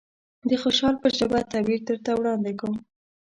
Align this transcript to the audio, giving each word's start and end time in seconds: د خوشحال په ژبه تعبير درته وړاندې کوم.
د 0.49 0.51
خوشحال 0.61 0.95
په 1.03 1.07
ژبه 1.17 1.39
تعبير 1.51 1.79
درته 1.89 2.11
وړاندې 2.15 2.51
کوم. 2.59 2.75